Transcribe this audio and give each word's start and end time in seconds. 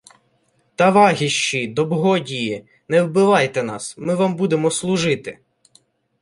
—Тавагіщі! 0.75 1.67
Добгодії! 1.67 2.65
Не 2.87 3.01
вбивайте 3.01 3.63
нас! 3.63 3.95
Ми 3.97 4.15
вам 4.15 4.35
будемо 4.35 4.71
служити! 4.71 5.39